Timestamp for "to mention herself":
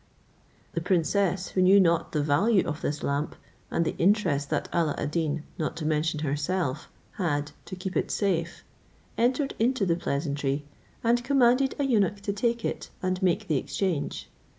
5.77-6.89